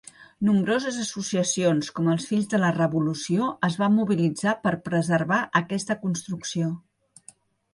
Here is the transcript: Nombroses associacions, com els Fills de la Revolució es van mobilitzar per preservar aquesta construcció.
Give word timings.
Nombroses 0.47 0.95
associacions, 1.01 1.91
com 1.99 2.09
els 2.13 2.25
Fills 2.31 2.49
de 2.53 2.59
la 2.63 2.71
Revolució 2.77 3.51
es 3.69 3.77
van 3.83 3.93
mobilitzar 3.99 4.55
per 4.65 4.75
preservar 4.89 5.41
aquesta 5.61 5.99
construcció. 6.07 6.73